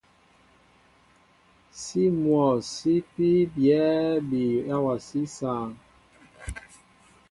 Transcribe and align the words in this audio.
Sí 1.81 2.03
myɔ̂ 2.21 2.47
sí 2.71 2.91
ipí 3.01 3.29
byɛ̂ 3.53 3.83
ḿbí 4.23 4.43
awasí 4.75 5.21
sááŋ. 5.35 5.69